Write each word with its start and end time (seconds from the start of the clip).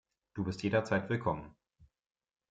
Du 0.33 0.43
bist 0.45 0.63
jederzeit 0.63 1.09
willkommen. 1.09 1.55